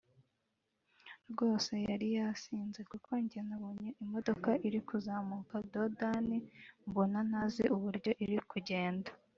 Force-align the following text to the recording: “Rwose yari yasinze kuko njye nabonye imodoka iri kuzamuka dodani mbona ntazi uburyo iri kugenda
“Rwose 1.31 1.73
yari 1.89 2.07
yasinze 2.17 2.79
kuko 2.91 3.09
njye 3.23 3.39
nabonye 3.47 3.89
imodoka 4.03 4.49
iri 4.67 4.79
kuzamuka 4.87 5.55
dodani 5.73 6.37
mbona 6.87 7.19
ntazi 7.29 7.63
uburyo 7.75 8.11
iri 8.25 8.39
kugenda 8.51 9.09